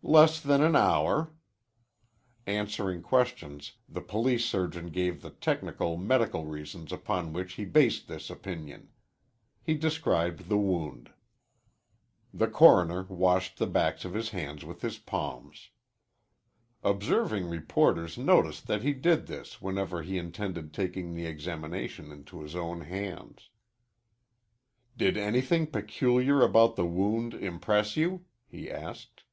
"Less 0.00 0.40
than 0.40 0.62
an 0.62 0.74
hour." 0.76 1.32
Answering 2.46 3.02
questions, 3.02 3.72
the 3.86 4.00
police 4.00 4.46
surgeon 4.46 4.86
gave 4.88 5.20
the 5.20 5.28
technical 5.30 5.98
medical 5.98 6.46
reasons 6.46 6.92
upon 6.92 7.32
which 7.34 7.54
he 7.54 7.66
based 7.66 8.06
this 8.08 8.30
opinion. 8.30 8.90
He 9.60 9.74
described 9.74 10.48
the 10.48 10.56
wound. 10.56 11.10
The 12.32 12.46
coroner 12.46 13.02
washed 13.02 13.58
the 13.58 13.66
backs 13.66 14.04
of 14.06 14.14
his 14.14 14.30
hands 14.30 14.64
with 14.64 14.80
his 14.80 14.96
palms. 14.98 15.70
Observing 16.82 17.46
reporters 17.50 18.16
noticed 18.16 18.66
that 18.68 18.82
he 18.84 18.94
did 18.94 19.26
this 19.26 19.60
whenever 19.60 20.02
he 20.02 20.16
intended 20.16 20.72
taking 20.72 21.12
the 21.12 21.26
examination 21.26 22.10
into 22.12 22.40
his 22.40 22.54
own 22.56 22.82
hands. 22.82 23.50
"Did 24.96 25.18
anything 25.18 25.66
peculiar 25.66 26.40
about 26.40 26.76
the 26.76 26.86
wound 26.86 27.34
impress 27.34 27.94
you?" 27.96 28.24
he 28.46 28.70
asked. 28.70 29.24